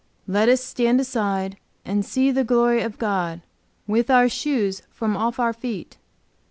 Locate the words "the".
2.31-2.43